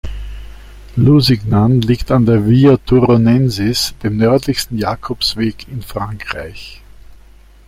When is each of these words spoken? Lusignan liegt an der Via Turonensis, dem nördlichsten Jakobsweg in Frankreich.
Lusignan 0.97 1.79
liegt 1.83 2.09
an 2.09 2.25
der 2.25 2.47
Via 2.49 2.77
Turonensis, 2.77 3.93
dem 4.01 4.17
nördlichsten 4.17 4.79
Jakobsweg 4.79 5.67
in 5.67 5.83
Frankreich. 5.83 6.81